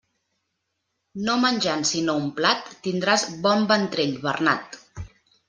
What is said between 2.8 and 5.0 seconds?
tindràs bon ventrell, Bernat.